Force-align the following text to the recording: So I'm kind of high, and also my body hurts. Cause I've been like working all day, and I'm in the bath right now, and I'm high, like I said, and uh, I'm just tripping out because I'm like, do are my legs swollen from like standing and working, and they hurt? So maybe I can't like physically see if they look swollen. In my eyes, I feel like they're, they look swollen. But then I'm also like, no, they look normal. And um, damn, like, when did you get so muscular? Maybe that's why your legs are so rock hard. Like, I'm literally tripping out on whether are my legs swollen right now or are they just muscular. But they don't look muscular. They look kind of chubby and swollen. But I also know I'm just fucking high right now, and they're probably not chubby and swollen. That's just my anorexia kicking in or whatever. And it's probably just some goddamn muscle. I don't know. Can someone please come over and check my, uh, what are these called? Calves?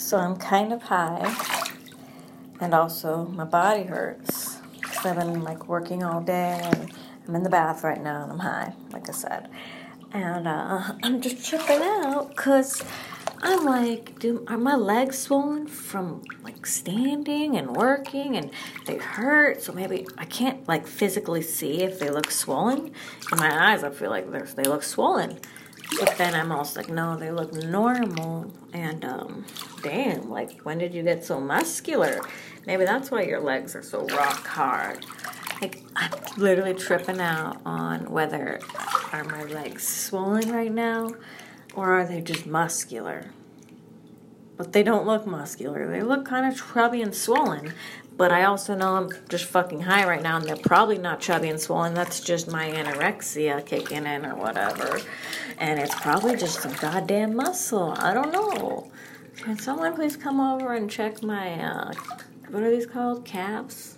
So 0.00 0.16
I'm 0.16 0.36
kind 0.36 0.72
of 0.72 0.82
high, 0.82 1.36
and 2.58 2.72
also 2.72 3.26
my 3.26 3.44
body 3.44 3.82
hurts. 3.82 4.56
Cause 4.80 5.04
I've 5.04 5.16
been 5.16 5.44
like 5.44 5.68
working 5.68 6.02
all 6.02 6.22
day, 6.22 6.58
and 6.64 6.90
I'm 7.28 7.34
in 7.36 7.42
the 7.42 7.50
bath 7.50 7.84
right 7.84 8.02
now, 8.02 8.22
and 8.22 8.32
I'm 8.32 8.38
high, 8.38 8.72
like 8.92 9.10
I 9.10 9.12
said, 9.12 9.50
and 10.12 10.48
uh, 10.48 10.94
I'm 11.02 11.20
just 11.20 11.46
tripping 11.46 11.82
out 11.82 12.30
because 12.30 12.82
I'm 13.42 13.66
like, 13.66 14.18
do 14.18 14.42
are 14.48 14.56
my 14.56 14.74
legs 14.74 15.18
swollen 15.18 15.66
from 15.66 16.22
like 16.42 16.64
standing 16.64 17.58
and 17.58 17.76
working, 17.76 18.38
and 18.38 18.50
they 18.86 18.96
hurt? 18.96 19.60
So 19.60 19.72
maybe 19.74 20.06
I 20.16 20.24
can't 20.24 20.66
like 20.66 20.86
physically 20.86 21.42
see 21.42 21.82
if 21.82 22.00
they 22.00 22.08
look 22.08 22.30
swollen. 22.30 22.92
In 23.30 23.38
my 23.38 23.70
eyes, 23.70 23.84
I 23.84 23.90
feel 23.90 24.10
like 24.10 24.32
they're, 24.32 24.48
they 24.56 24.64
look 24.64 24.82
swollen. 24.82 25.38
But 25.98 26.16
then 26.16 26.34
I'm 26.34 26.52
also 26.52 26.80
like, 26.80 26.88
no, 26.88 27.16
they 27.16 27.30
look 27.30 27.52
normal. 27.52 28.52
And 28.72 29.04
um, 29.04 29.44
damn, 29.82 30.30
like, 30.30 30.60
when 30.62 30.78
did 30.78 30.94
you 30.94 31.02
get 31.02 31.24
so 31.24 31.40
muscular? 31.40 32.20
Maybe 32.66 32.84
that's 32.84 33.10
why 33.10 33.22
your 33.22 33.40
legs 33.40 33.74
are 33.74 33.82
so 33.82 34.06
rock 34.06 34.46
hard. 34.46 35.04
Like, 35.60 35.82
I'm 35.96 36.12
literally 36.36 36.74
tripping 36.74 37.20
out 37.20 37.60
on 37.66 38.10
whether 38.10 38.60
are 39.12 39.24
my 39.24 39.44
legs 39.44 39.86
swollen 39.86 40.50
right 40.52 40.72
now 40.72 41.10
or 41.74 41.92
are 41.92 42.06
they 42.06 42.20
just 42.20 42.46
muscular. 42.46 43.26
But 44.56 44.72
they 44.72 44.82
don't 44.82 45.06
look 45.06 45.26
muscular. 45.26 45.90
They 45.90 46.02
look 46.02 46.26
kind 46.26 46.50
of 46.50 46.60
chubby 46.72 47.02
and 47.02 47.14
swollen. 47.14 47.72
But 48.20 48.32
I 48.32 48.44
also 48.44 48.74
know 48.74 48.96
I'm 48.96 49.08
just 49.30 49.46
fucking 49.46 49.80
high 49.80 50.06
right 50.06 50.20
now, 50.20 50.36
and 50.36 50.44
they're 50.44 50.54
probably 50.54 50.98
not 50.98 51.20
chubby 51.20 51.48
and 51.48 51.58
swollen. 51.58 51.94
That's 51.94 52.20
just 52.20 52.52
my 52.52 52.70
anorexia 52.70 53.64
kicking 53.64 54.04
in 54.04 54.26
or 54.26 54.34
whatever. 54.34 55.00
And 55.56 55.80
it's 55.80 55.94
probably 55.94 56.36
just 56.36 56.60
some 56.60 56.74
goddamn 56.74 57.34
muscle. 57.34 57.94
I 57.98 58.12
don't 58.12 58.30
know. 58.30 58.92
Can 59.38 59.58
someone 59.58 59.94
please 59.94 60.18
come 60.18 60.38
over 60.38 60.74
and 60.74 60.90
check 60.90 61.22
my, 61.22 61.64
uh, 61.64 61.94
what 62.50 62.62
are 62.62 62.70
these 62.70 62.84
called? 62.84 63.24
Calves? 63.24 63.96